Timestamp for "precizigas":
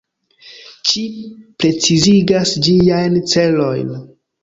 1.65-2.57